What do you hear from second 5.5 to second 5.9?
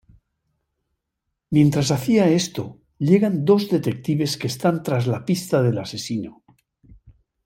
del